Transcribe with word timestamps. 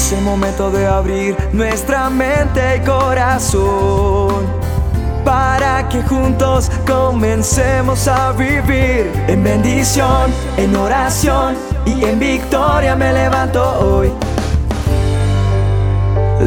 Es 0.00 0.12
el 0.12 0.22
momento 0.22 0.70
de 0.70 0.86
abrir 0.86 1.36
nuestra 1.52 2.08
mente 2.08 2.78
y 2.78 2.80
corazón 2.80 4.46
para 5.26 5.86
que 5.90 6.02
juntos 6.02 6.70
comencemos 6.86 8.08
a 8.08 8.32
vivir 8.32 9.12
en 9.28 9.44
bendición, 9.44 10.30
en 10.56 10.74
oración 10.74 11.54
y 11.84 12.02
en 12.02 12.18
victoria 12.18 12.96
me 12.96 13.12
levanto 13.12 13.62
hoy. 13.78 14.10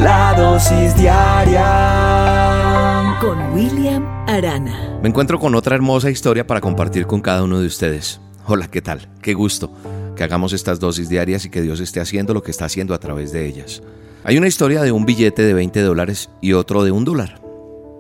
La 0.02 0.34
dosis 0.36 0.98
diaria 0.98 1.68
con 3.22 3.54
William 3.54 4.04
Arana. 4.28 4.98
Me 5.04 5.10
encuentro 5.10 5.40
con 5.40 5.54
otra 5.54 5.76
hermosa 5.76 6.10
historia 6.10 6.48
para 6.48 6.60
compartir 6.60 7.06
con 7.06 7.22
cada 7.22 7.44
uno 7.44 7.60
de 7.60 7.68
ustedes. 7.68 8.20
Hola, 8.48 8.68
¿qué 8.68 8.82
tal? 8.82 9.08
Qué 9.22 9.36
gusto 9.36 9.72
que 10.16 10.24
hagamos 10.24 10.54
estas 10.54 10.80
dosis 10.80 11.10
diarias 11.10 11.46
y 11.46 11.50
que 11.50 11.62
Dios 11.62 11.80
esté 11.80 12.00
haciendo 12.00 12.34
lo 12.34 12.44
que 12.44 12.52
está 12.52 12.66
haciendo 12.66 12.94
a 12.94 13.00
través 13.00 13.32
de 13.32 13.48
ellas. 13.48 13.82
Hay 14.24 14.38
una 14.38 14.48
historia 14.48 14.82
de 14.82 14.92
un 14.92 15.06
billete 15.06 15.42
de 15.42 15.54
20 15.54 15.82
dólares 15.82 16.30
y 16.42 16.54
otro 16.54 16.84
de 16.84 16.92
un 16.92 17.04
dólar. 17.04 17.42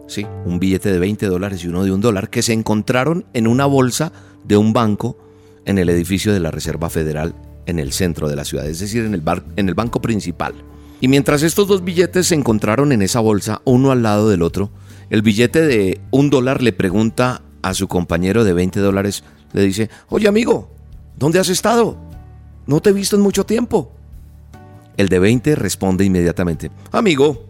Sí, 0.07 0.25
un 0.45 0.59
billete 0.59 0.91
de 0.91 0.99
20 0.99 1.25
dólares 1.27 1.63
y 1.63 1.67
uno 1.67 1.83
de 1.83 1.91
un 1.91 2.01
dólar 2.01 2.29
que 2.29 2.41
se 2.41 2.53
encontraron 2.53 3.25
en 3.33 3.47
una 3.47 3.65
bolsa 3.65 4.11
de 4.43 4.57
un 4.57 4.73
banco 4.73 5.17
en 5.65 5.77
el 5.77 5.89
edificio 5.89 6.33
de 6.33 6.39
la 6.39 6.51
Reserva 6.51 6.89
Federal 6.89 7.33
en 7.65 7.79
el 7.79 7.93
centro 7.93 8.27
de 8.27 8.35
la 8.35 8.43
ciudad, 8.43 8.67
es 8.67 8.79
decir, 8.79 9.05
en 9.05 9.13
el, 9.13 9.23
en 9.55 9.69
el 9.69 9.73
banco 9.73 10.01
principal. 10.01 10.53
Y 10.99 11.07
mientras 11.07 11.41
estos 11.41 11.67
dos 11.67 11.83
billetes 11.83 12.27
se 12.27 12.35
encontraron 12.35 12.91
en 12.91 13.01
esa 13.01 13.21
bolsa, 13.21 13.61
uno 13.63 13.91
al 13.91 14.03
lado 14.03 14.29
del 14.29 14.41
otro, 14.41 14.69
el 15.09 15.21
billete 15.21 15.61
de 15.61 16.01
un 16.11 16.29
dólar 16.29 16.61
le 16.61 16.73
pregunta 16.73 17.41
a 17.61 17.73
su 17.73 17.87
compañero 17.87 18.43
de 18.43 18.53
20 18.53 18.81
dólares, 18.81 19.23
le 19.53 19.61
dice, 19.61 19.89
oye 20.09 20.27
amigo, 20.27 20.73
¿Dónde 21.17 21.39
has 21.39 21.49
estado? 21.49 21.97
No 22.67 22.81
te 22.81 22.89
he 22.89 22.93
visto 22.93 23.15
en 23.15 23.21
mucho 23.21 23.45
tiempo. 23.45 23.91
El 24.97 25.09
de 25.09 25.19
20 25.19 25.55
responde 25.55 26.05
inmediatamente, 26.05 26.69
amigo, 26.91 27.47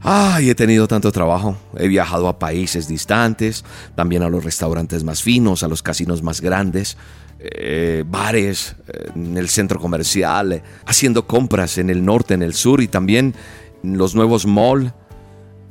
ay, 0.00 0.48
he 0.48 0.54
tenido 0.54 0.88
tanto 0.88 1.12
trabajo, 1.12 1.58
he 1.76 1.88
viajado 1.88 2.26
a 2.26 2.38
países 2.38 2.88
distantes, 2.88 3.64
también 3.94 4.22
a 4.22 4.30
los 4.30 4.42
restaurantes 4.42 5.04
más 5.04 5.22
finos, 5.22 5.62
a 5.62 5.68
los 5.68 5.82
casinos 5.82 6.22
más 6.22 6.40
grandes, 6.40 6.96
eh, 7.38 8.02
bares, 8.06 8.76
eh, 8.88 9.10
en 9.14 9.36
el 9.36 9.50
centro 9.50 9.78
comercial, 9.78 10.62
haciendo 10.86 11.26
compras 11.26 11.76
en 11.76 11.90
el 11.90 12.02
norte, 12.02 12.32
en 12.32 12.42
el 12.42 12.54
sur 12.54 12.80
y 12.80 12.88
también 12.88 13.34
en 13.82 13.98
los 13.98 14.14
nuevos 14.14 14.46
malls. 14.46 14.92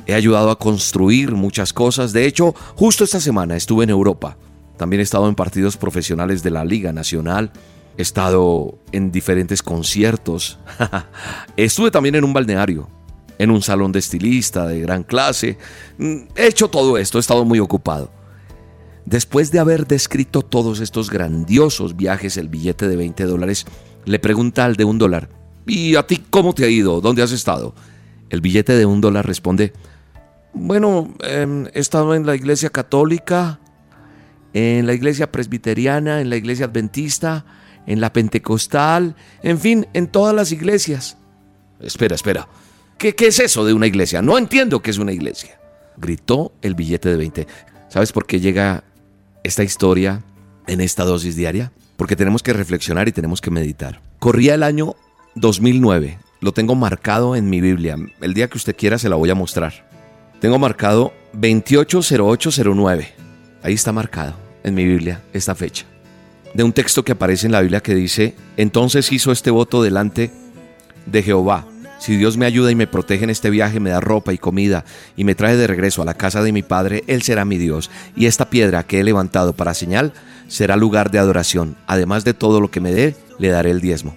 He 0.05 0.14
ayudado 0.14 0.52
a 0.52 0.59
construir 0.59 1.31
muchas 1.31 1.73
cosas. 1.73 2.14
De 2.14 2.27
hecho, 2.27 2.53
justo 2.75 3.03
esta 3.03 3.20
semana 3.20 3.55
estuve 3.55 3.86
en 3.86 3.89
Europa 3.89 4.38
también 4.77 5.00
he 5.00 5.03
estado 5.03 5.30
en 5.30 5.36
partidos 5.36 5.77
profesionales 5.77 6.44
de 6.44 6.50
la 6.50 6.66
Liga 6.66 6.92
Nacional. 6.92 7.52
He 7.97 8.02
estado 8.02 8.80
en 8.91 9.11
diferentes 9.11 9.61
conciertos. 9.61 10.59
Estuve 11.58 11.91
también 11.91 12.16
en 12.16 12.23
un 12.23 12.33
balneario, 12.33 12.89
en 13.38 13.52
un 13.52 13.61
salón 13.61 13.91
de 13.91 13.99
estilista 13.99 14.67
de 14.67 14.81
gran 14.81 15.03
clase. 15.03 15.58
Mm, 15.97 16.23
he 16.36 16.47
hecho 16.47 16.69
todo 16.69 16.97
esto, 16.97 17.17
he 17.17 17.21
estado 17.21 17.45
muy 17.45 17.59
ocupado. 17.59 18.11
Después 19.05 19.52
de 19.52 19.59
haber 19.59 19.86
descrito 19.86 20.41
todos 20.41 20.80
estos 20.80 21.09
grandiosos 21.09 21.95
viajes, 21.95 22.38
el 22.38 22.47
billete 22.47 22.88
de 22.88 22.95
20 22.95 23.25
dólares 23.25 23.66
le 24.05 24.19
pregunta 24.19 24.66
al 24.66 24.75
de 24.75 24.86
un 24.86 24.97
dólar, 24.97 25.30
¿y 25.66 25.95
a 25.95 26.08
ti 26.08 26.23
cómo 26.30 26.53
te 26.53 26.66
ha 26.66 26.69
ido? 26.69 27.02
¿Dónde 27.02 27.21
has 27.21 27.31
estado? 27.31 27.75
El 28.30 28.41
billete 28.41 28.73
de 28.73 28.86
un 28.86 29.02
dólar 29.02 29.27
responde, 29.27 29.73
bueno, 30.53 31.14
em, 31.21 31.67
he 31.73 31.80
estado 31.80 32.16
en 32.16 32.25
la 32.25 32.36
iglesia 32.36 32.69
católica, 32.69 33.59
en 34.53 34.86
la 34.86 34.94
iglesia 34.94 35.31
presbiteriana, 35.31 36.21
en 36.21 36.30
la 36.30 36.36
iglesia 36.36 36.67
adventista, 36.67 37.45
en 37.88 38.02
la 38.02 38.14
pentecostal, 38.14 39.16
en 39.42 39.59
fin, 39.59 39.88
en 39.94 40.08
todas 40.08 40.36
las 40.36 40.52
iglesias. 40.52 41.17
Espera, 41.80 42.16
espera. 42.16 42.48
¿Qué, 42.98 43.16
¿Qué, 43.16 43.28
es 43.28 43.39
eso 43.39 43.66
de 43.66 43.73
una 43.73 43.88
iglesia? 43.88 44.22
No 44.22 44.38
entiendo 44.38 44.81
qué 44.81 44.92
es 44.92 44.98
una 44.98 45.12
iglesia. 45.12 45.59
Gritó 45.98 46.54
el 46.61 46.76
billete 46.76 47.09
de 47.09 47.17
20. 47.17 47.48
¿Sabes 47.89 48.11
por 48.11 48.26
qué 48.26 48.39
llega 48.39 48.83
esta 49.44 49.64
historia 49.64 50.23
en 50.67 50.82
esta 50.82 51.04
dosis 51.04 51.36
diaria? 51.36 51.71
Porque 51.98 52.16
tenemos 52.16 52.42
que 52.42 52.54
reflexionar 52.54 53.08
y 53.08 53.11
tenemos 53.11 53.42
que 53.42 53.52
meditar. 53.52 54.02
Corría 54.20 54.55
el 54.55 54.64
año 54.64 54.95
2009. 55.36 56.17
Lo 56.39 56.52
tengo 56.52 56.76
marcado 56.76 57.36
en 57.36 57.50
mi 57.50 57.61
Biblia. 57.61 57.98
El 58.21 58.33
día 58.33 58.48
que 58.48 58.58
usted 58.58 58.76
quiera 58.76 58.98
se 58.98 59.10
la 59.10 59.15
voy 59.15 59.30
a 59.30 59.36
mostrar. 59.36 59.88
Tengo 60.39 60.60
marcado 60.60 61.14
280809. 61.33 63.14
Ahí 63.64 63.73
está 63.73 63.92
marcado 63.92 64.36
en 64.64 64.73
mi 64.76 64.83
Biblia 64.86 65.21
esta 65.33 65.55
fecha. 65.55 65.86
De 66.53 66.64
un 66.64 66.73
texto 66.73 67.03
que 67.03 67.14
aparece 67.14 67.47
en 67.47 67.52
la 67.52 67.61
Biblia 67.61 67.81
que 67.81 67.95
dice, 67.95 68.36
entonces 68.58 69.11
hizo 69.11 69.31
este 69.31 69.49
voto 69.49 69.81
delante 69.81 70.31
de 71.08 71.23
Jehová. 71.23 71.65
Si 71.99 72.15
Dios 72.15 72.37
me 72.37 72.45
ayuda 72.45 72.69
y 72.69 72.75
me 72.75 72.86
protege 72.86 73.23
en 73.23 73.30
este 73.30 73.49
viaje, 73.49 73.80
me 73.80 73.89
da 73.89 74.02
ropa 74.02 74.33
y 74.33 74.37
comida 74.37 74.83
y 75.15 75.23
me 75.23 75.36
trae 75.36 75.55
de 75.55 75.67
regreso 75.67 76.02
a 76.02 76.05
la 76.05 76.14
casa 76.14 76.43
de 76.43 76.52
mi 76.52 76.61
Padre, 76.61 77.03
Él 77.08 77.21
será 77.21 77.45
mi 77.45 77.58
Dios. 77.58 77.89
Y 78.15 78.25
esta 78.25 78.49
piedra 78.49 78.83
que 78.83 78.99
he 78.99 79.03
levantado 79.03 79.53
para 79.53 79.73
señal 79.73 80.14
será 80.47 80.75
lugar 80.75 81.11
de 81.11 81.19
adoración. 81.19 81.75
Además 81.87 82.23
de 82.25 82.33
todo 82.33 82.61
lo 82.61 82.70
que 82.70 82.81
me 82.81 82.91
dé, 82.91 83.15
le 83.39 83.49
daré 83.49 83.71
el 83.71 83.81
diezmo. 83.81 84.15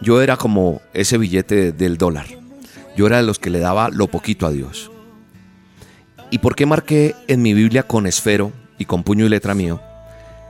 Yo 0.00 0.22
era 0.22 0.36
como 0.36 0.80
ese 0.92 1.18
billete 1.18 1.72
del 1.72 1.98
dólar. 1.98 2.26
Yo 2.96 3.06
era 3.06 3.18
de 3.18 3.24
los 3.24 3.38
que 3.38 3.50
le 3.50 3.58
daba 3.58 3.90
lo 3.90 4.06
poquito 4.06 4.46
a 4.46 4.50
Dios. 4.50 4.90
¿Y 6.30 6.38
por 6.38 6.54
qué 6.54 6.64
marqué 6.64 7.14
en 7.28 7.42
mi 7.42 7.54
Biblia 7.54 7.82
con 7.82 8.06
esfero 8.06 8.52
y 8.78 8.86
con 8.86 9.02
puño 9.02 9.26
y 9.26 9.28
letra 9.28 9.54
mío? 9.54 9.80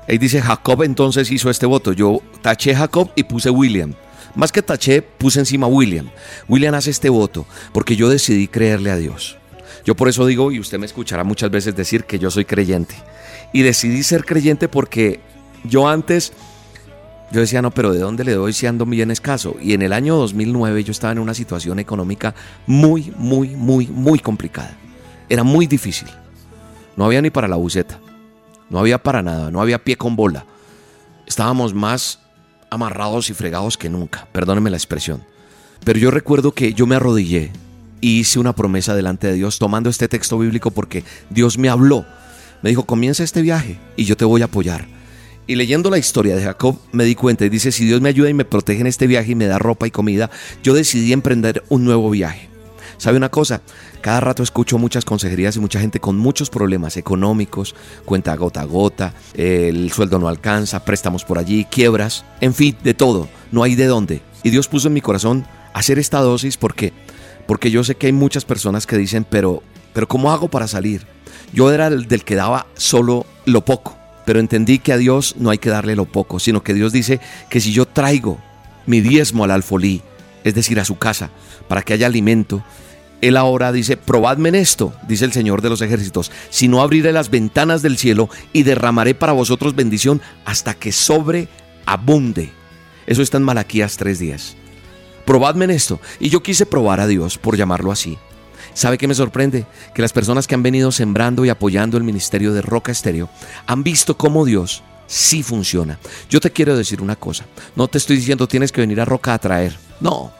Ahí 0.07 0.19
dice 0.19 0.43
Jacob 0.43 0.83
entonces 0.83 1.31
hizo 1.31 1.51
este 1.51 1.67
voto. 1.67 1.93
Yo 1.93 2.21
taché 2.43 2.75
Jacob 2.75 3.11
y 3.17 3.25
puse 3.25 3.51
William. 3.51 3.95
Más 4.35 4.53
que 4.53 4.63
taché, 4.63 5.01
puse 5.01 5.39
encima 5.39 5.67
William. 5.67 6.11
William 6.49 6.75
hace 6.75 6.91
este 6.91 7.09
voto 7.09 7.47
porque 7.73 7.97
yo 7.97 8.09
decidí 8.09 8.49
creerle 8.49 8.91
a 8.91 8.97
Dios. 8.97 9.39
Yo 9.85 9.95
por 9.95 10.09
eso 10.09 10.27
digo, 10.27 10.51
y 10.51 10.61
usted 10.61 10.79
me 10.79 10.87
escuchará 10.87 11.25
muchas 11.25 11.51
veces 11.51 11.77
decir 11.77 12.05
que 12.05 12.19
yo 12.19 12.31
soy 12.31 12.45
creyente. 12.45 12.95
Y 13.53 13.63
decidí 13.63 14.03
ser 14.03 14.25
creyente 14.25 14.69
porque 14.69 15.21
yo 15.63 15.89
antes, 15.89 16.33
yo 17.31 17.41
decía, 17.41 17.63
no, 17.63 17.71
pero 17.71 17.93
¿de 17.93 18.01
dónde 18.01 18.25
le 18.25 18.33
doy 18.33 18.53
si 18.53 18.67
ando 18.67 18.87
bien 18.87 19.11
escaso? 19.11 19.57
Y 19.61 19.75
en 19.75 19.83
el 19.83 19.93
año 19.93 20.17
2009 20.17 20.85
yo 20.85 20.91
estaba 20.91 21.13
en 21.13 21.19
una 21.19 21.35
situación 21.35 21.79
económica 21.79 22.35
muy, 22.67 23.13
muy, 23.17 23.51
muy, 23.51 23.87
muy 23.87 24.19
complicada. 24.19 24.77
Era 25.29 25.45
muy 25.45 25.67
difícil. 25.67 26.09
No 26.97 27.05
había 27.05 27.23
ni 27.23 27.31
para 27.31 27.49
la 27.49 27.57
buceta. 27.57 28.01
No 28.71 28.79
había 28.79 29.03
para 29.03 29.23
nada. 29.23 29.51
No 29.51 29.61
había 29.61 29.83
pie 29.83 29.97
con 29.97 30.17
bola. 30.17 30.45
Estábamos 31.27 31.75
más 31.75 32.21
amarrados 32.71 33.31
y 33.31 33.35
fregados 33.35 33.77
que 33.77 33.89
nunca. 33.89 34.27
Perdóneme 34.33 34.71
la 34.71 34.77
expresión. 34.77 35.25
Pero 35.85 35.99
yo 35.99 36.11
recuerdo 36.11 36.53
que 36.53 36.75
yo 36.75 36.87
me 36.87 36.97
arrodillé 36.97 37.53
y 38.01 38.21
hice 38.21 38.39
una 38.39 38.55
promesa 38.55 38.95
delante 38.95 39.29
de 39.29 39.35
Dios 39.35 39.59
tomando 39.59 39.91
este 39.91 40.09
texto 40.09 40.39
bíblico 40.39 40.71
porque 40.71 41.05
Dios 41.31 41.59
me 41.59 41.69
habló. 41.69 42.05
Me 42.63 42.71
dijo, 42.71 42.85
comienza 42.85 43.23
este 43.23 43.43
viaje 43.43 43.79
y 43.97 44.05
yo 44.05 44.17
te 44.17 44.25
voy 44.25 44.43
a 44.43 44.47
apoyar. 44.47 44.87
Y 45.47 45.57
leyendo 45.57 45.91
la 45.91 45.99
historia 45.99 46.35
de 46.35 46.43
Jacob 46.43 46.79
me 46.93 47.05
di 47.05 47.15
cuenta 47.15 47.45
y 47.45 47.51
dice, 47.51 47.71
si 47.71 47.85
Dios 47.85 48.01
me 48.01 48.09
ayuda 48.09 48.31
y 48.31 48.35
me 48.35 48.47
protege 48.47 48.81
en 48.81 48.87
este 48.87 49.07
viaje 49.07 49.33
y 49.33 49.35
me 49.35 49.47
da 49.47 49.59
ropa 49.59 49.87
y 49.87 49.91
comida, 49.91 50.31
yo 50.63 50.73
decidí 50.73 51.13
emprender 51.13 51.63
un 51.69 51.85
nuevo 51.85 52.11
viaje. 52.11 52.49
¿Sabe 52.97 53.19
una 53.19 53.29
cosa? 53.29 53.61
Cada 54.05 54.21
rato 54.21 54.43
escucho 54.43 54.77
muchas 54.77 55.07
consejerías 55.07 55.57
y 55.57 55.61
mucha 55.61 55.81
gente 55.81 55.99
con 55.99 56.19
muchos 56.19 56.51
problemas 56.51 56.99
económicos, 56.99 57.75
cuenta 58.05 58.37
gota 58.37 58.61
a 58.61 58.65
gota, 58.65 59.15
el 59.33 59.91
sueldo 59.93 60.19
no 60.19 60.29
alcanza, 60.29 60.85
préstamos 60.85 61.25
por 61.25 61.39
allí, 61.39 61.65
quiebras, 61.65 62.23
en 62.43 62.53
fin, 62.53 62.77
de 62.85 62.93
todo, 62.93 63.31
no 63.51 63.63
hay 63.63 63.77
de 63.77 63.87
dónde. 63.87 64.21
Y 64.43 64.51
Dios 64.51 64.69
puso 64.69 64.89
en 64.89 64.93
mi 64.93 65.01
corazón 65.01 65.47
hacer 65.73 65.99
esta 65.99 66.21
dosis 66.21 66.59
porque 66.59 66.93
porque 67.47 67.71
yo 67.71 67.83
sé 67.83 67.95
que 67.95 68.09
hay 68.09 68.13
muchas 68.13 68.45
personas 68.45 68.87
que 68.87 68.99
dicen, 68.99 69.25
pero 69.25 69.63
pero 69.95 70.07
¿cómo 70.07 70.33
hago 70.33 70.49
para 70.49 70.69
salir? 70.69 71.07
Yo 71.55 71.73
era 71.73 71.87
el 71.87 72.07
del 72.07 72.25
que 72.25 72.35
daba 72.35 72.67
solo 72.75 73.25
lo 73.47 73.65
poco, 73.65 73.97
pero 74.27 74.39
entendí 74.39 74.81
que 74.81 74.93
a 74.93 74.99
Dios 74.99 75.37
no 75.39 75.49
hay 75.49 75.57
que 75.57 75.71
darle 75.71 75.97
lo 75.97 76.05
poco, 76.05 76.41
sino 76.41 76.63
que 76.63 76.75
Dios 76.75 76.93
dice 76.93 77.21
que 77.49 77.59
si 77.59 77.73
yo 77.73 77.87
traigo 77.87 78.39
mi 78.85 79.01
diezmo 79.01 79.45
al 79.45 79.51
alfolí, 79.51 80.03
es 80.45 80.55
decir, 80.55 80.79
a 80.79 80.85
su 80.85 80.99
casa, 80.99 81.31
para 81.69 81.81
que 81.81 81.95
haya 81.95 82.07
alimento, 82.07 82.63
él 83.29 83.37
ahora 83.37 83.73
dice, 83.73 83.97
probadme 83.97 84.51
en 84.51 84.55
esto, 84.57 84.93
dice 85.09 85.25
el 85.25 85.33
Señor 85.33 85.63
de 85.63 85.71
los 85.71 85.81
ejércitos, 85.81 86.31
si 86.51 86.69
no 86.69 86.83
abriré 86.83 87.13
las 87.13 87.31
ventanas 87.31 87.81
del 87.81 87.97
cielo 87.97 88.29
y 88.53 88.65
derramaré 88.65 89.15
para 89.15 89.33
vosotros 89.33 89.75
bendición 89.75 90.21
hasta 90.45 90.75
que 90.75 90.93
sobreabunde. 90.93 92.53
Eso 93.07 93.23
está 93.23 93.39
en 93.39 93.45
Malaquías 93.45 93.99
3.10. 93.99 94.55
Probadme 95.25 95.65
en 95.65 95.71
esto. 95.71 96.01
Y 96.21 96.29
yo 96.29 96.43
quise 96.43 96.67
probar 96.67 97.01
a 97.01 97.07
Dios, 97.07 97.39
por 97.39 97.57
llamarlo 97.57 97.93
así. 97.93 98.19
¿Sabe 98.75 98.99
qué 98.99 99.09
me 99.09 99.15
sorprende? 99.15 99.67
Que 99.95 100.03
las 100.03 100.13
personas 100.13 100.47
que 100.47 100.55
han 100.55 100.63
venido 100.63 100.93
sembrando 100.93 101.45
y 101.45 101.49
apoyando 101.49 101.97
el 101.97 102.05
ministerio 102.05 102.53
de 102.53 102.61
Roca 102.61 102.93
Estéreo 102.93 103.31
han 103.67 103.83
visto 103.83 104.17
cómo 104.17 104.45
Dios 104.45 104.83
sí 105.07 105.43
funciona. 105.43 105.99
Yo 106.29 106.41
te 106.41 106.51
quiero 106.51 106.77
decir 106.77 107.01
una 107.01 107.17
cosa. 107.17 107.47
No 107.77 107.89
te 107.89 107.99
estoy 107.99 108.17
diciendo 108.17 108.49
tienes 108.49 108.73
que 108.73 108.81
venir 108.81 109.01
a 109.01 109.05
Roca 109.05 109.33
a 109.33 109.39
traer. 109.39 109.79
No. 110.01 110.33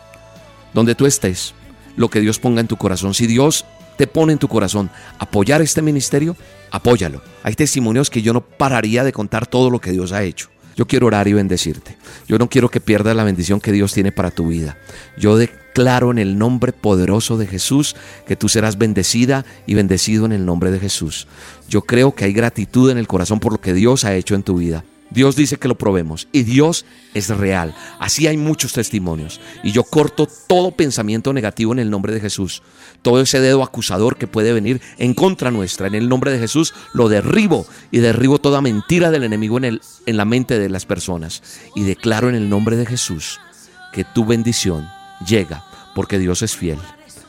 Donde 0.73 0.95
tú 0.95 1.07
estés, 1.07 1.55
lo 1.97 2.09
que 2.09 2.21
Dios 2.21 2.39
ponga 2.39 2.61
en 2.61 2.69
tu 2.69 2.77
corazón. 2.77 3.15
Si 3.15 3.27
Dios 3.27 3.65
te 3.97 4.07
pone 4.07 4.33
en 4.33 4.39
tu 4.39 4.49
corazón 4.49 4.91
apoyar 5.19 5.63
este 5.63 5.83
ministerio, 5.83 6.37
apóyalo. 6.71 7.23
Hay 7.43 7.55
testimonios 7.55 8.11
que 8.11 8.23
yo 8.23 8.33
no 8.33 8.41
pararía 8.41 9.05
de 9.05 9.13
contar 9.13 9.47
todo 9.47 9.71
lo 9.71 9.81
que 9.81 9.93
Dios 9.93 10.13
ha 10.13 10.23
hecho. 10.23 10.49
Yo 10.77 10.87
quiero 10.87 11.07
orar 11.07 11.29
y 11.29 11.33
bendecirte. 11.33 11.97
Yo 12.27 12.39
no 12.39 12.49
quiero 12.49 12.69
que 12.69 12.81
pierdas 12.81 13.15
la 13.15 13.23
bendición 13.23 13.61
que 13.61 13.71
Dios 13.71 13.93
tiene 13.93 14.11
para 14.11 14.33
tu 14.33 14.49
vida. 14.49 14.77
Yo 15.17 15.37
declaro 15.37 16.11
en 16.11 16.19
el 16.19 16.37
nombre 16.37 16.73
poderoso 16.73 17.37
de 17.39 17.47
Jesús 17.47 17.95
que 18.27 18.35
tú 18.35 18.49
serás 18.49 18.77
bendecida 18.77 19.45
y 19.67 19.75
bendecido 19.75 20.27
en 20.27 20.33
el 20.33 20.45
nombre 20.45 20.73
de 20.73 20.81
Jesús. 20.81 21.29
Yo 21.69 21.83
creo 21.83 22.15
que 22.15 22.25
hay 22.25 22.33
gratitud 22.33 22.91
en 22.91 22.99
el 22.99 23.07
corazón 23.07 23.39
por 23.39 23.53
lo 23.53 23.61
que 23.61 23.73
Dios 23.73 24.05
ha 24.05 24.17
hecho 24.17 24.35
en 24.35 24.43
tu 24.43 24.57
vida. 24.57 24.85
Dios 25.15 25.37
dice 25.37 25.59
que 25.59 25.69
lo 25.69 25.79
probemos 25.79 26.27
y 26.33 26.43
Dios 26.43 26.85
es 27.15 27.29
real. 27.29 27.73
Así 28.01 28.27
hay 28.27 28.37
muchos 28.37 28.73
testimonios. 28.73 29.41
Y 29.63 29.71
yo 29.71 29.85
corto 29.85 30.27
todo 30.49 30.73
pensamiento 30.73 31.33
negativo 31.33 31.73
en 31.73 31.79
el 31.79 31.89
nombre 31.89 32.13
de 32.13 32.21
Jesús. 32.21 32.63
Todo 33.01 33.21
ese 33.21 33.39
dedo 33.39 33.63
acusador 33.63 34.17
que 34.17 34.27
puede 34.27 34.53
venir 34.53 34.81
en 34.99 35.15
contra 35.15 35.53
nuestra, 35.53 35.87
en 35.87 35.95
el 35.95 36.09
nombre 36.09 36.33
de 36.33 36.41
Jesús, 36.41 36.75
lo 36.95 37.09
derribo 37.09 37.65
y 37.93 37.99
derribo 37.99 38.41
toda 38.41 38.61
mentira 38.61 39.13
del 39.13 39.23
enemigo 39.23 39.57
en, 39.57 39.65
el, 39.65 39.83
en 40.05 40.17
la 40.17 40.25
mente 40.25 40.59
de 40.59 40.69
las 40.69 40.85
personas. 40.85 41.45
Y 41.77 41.85
declaro 41.85 42.29
en 42.29 42.35
el 42.35 42.49
nombre 42.49 42.77
de 42.77 42.85
Jesús 42.85 43.41
que 43.93 44.03
tu 44.03 44.25
bendición 44.25 44.89
llega 45.25 45.65
porque 45.95 46.19
Dios 46.19 46.43
es 46.43 46.57
fiel. 46.57 46.79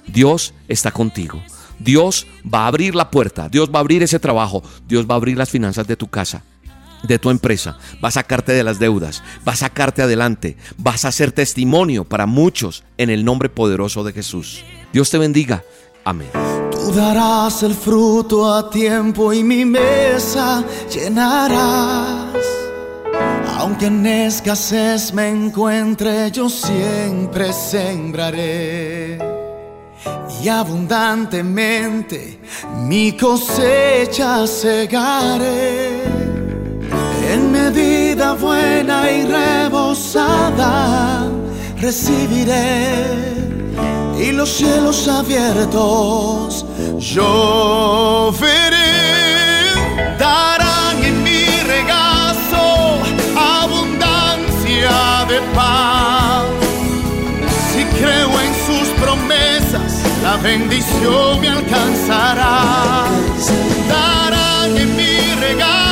Dios 0.08 0.56
está 0.68 0.90
contigo. 0.90 1.40
Dios 1.78 2.26
va 2.52 2.64
a 2.64 2.68
abrir 2.68 2.96
la 2.96 3.12
puerta, 3.12 3.48
Dios 3.48 3.70
va 3.70 3.78
a 3.78 3.82
abrir 3.82 4.02
ese 4.02 4.18
trabajo, 4.18 4.64
Dios 4.88 5.06
va 5.06 5.14
a 5.14 5.18
abrir 5.18 5.38
las 5.38 5.52
finanzas 5.52 5.86
de 5.86 5.98
tu 5.98 6.08
casa 6.08 6.42
de 7.08 7.20
tu 7.20 7.30
empresa, 7.30 7.78
va 8.04 8.10
a 8.10 8.12
sacarte 8.12 8.52
de 8.52 8.64
las 8.64 8.80
deudas, 8.80 9.24
va 9.48 9.54
a 9.54 9.58
sacarte 9.58 10.02
adelante, 10.02 10.58
vas 10.78 11.06
a 11.06 11.12
ser 11.12 11.32
testimonio 11.32 12.04
para 12.06 12.26
muchos 12.26 12.84
en 12.98 13.10
el 13.10 13.26
nombre 13.26 13.50
poderoso 13.50 14.04
de 14.04 14.14
Jesús. 14.14 14.64
Dios 14.94 15.10
te 15.10 15.18
bendiga. 15.18 15.64
Amén. 16.04 16.30
Tú 16.72 16.92
darás 16.92 17.64
el 17.64 17.74
fruto 17.74 18.54
a 18.54 18.70
tiempo 18.70 19.34
y 19.34 19.44
mi 19.44 19.66
mesa 19.66 20.64
llenarás. 20.94 22.46
Aunque 23.58 23.88
en 23.88 24.06
escasez 24.06 25.12
me 25.14 25.30
encuentre, 25.30 26.30
yo 26.30 26.50
siempre 26.50 27.52
sembraré. 27.52 29.18
Y 30.44 30.48
abundantemente 30.48 32.40
mi 32.88 33.14
cosecha 33.14 34.46
segaré 34.46 35.95
en 37.36 37.52
medida 37.52 38.34
buena 38.34 39.12
y 39.12 39.26
rebosada 39.26 40.72
recibiré 41.82 43.06
y 44.18 44.32
los 44.32 44.50
cielos 44.50 45.08
abiertos 45.08 46.66
yo 46.98 48.34
veré. 48.40 49.76
Darán 50.18 51.04
en 51.04 51.24
mi 51.24 51.46
regazo 51.74 52.64
abundancia 53.60 55.26
de 55.32 55.40
paz. 55.54 56.46
Si 57.72 57.84
creo 58.00 58.32
en 58.46 58.54
sus 58.68 58.88
promesas, 59.04 59.92
la 60.24 60.38
bendición 60.38 61.42
me 61.42 61.50
alcanzará. 61.50 62.56
Darán 63.90 64.78
en 64.78 64.96
mi 64.96 65.16
de 65.46 65.85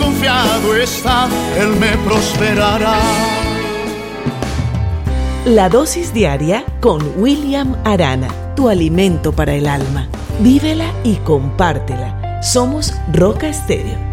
confiado 0.00 0.76
está, 0.76 1.28
Él 1.58 1.68
me 1.76 1.96
prosperará. 1.98 2.98
La 5.44 5.68
dosis 5.68 6.14
diaria 6.14 6.64
con 6.80 7.02
William 7.16 7.76
Arana, 7.84 8.28
tu 8.54 8.68
alimento 8.68 9.32
para 9.32 9.54
el 9.54 9.66
alma. 9.66 10.08
Vívela 10.40 10.92
y 11.04 11.16
compártela. 11.16 12.40
Somos 12.42 12.94
Roca 13.12 13.48
Estéreo 13.48 14.11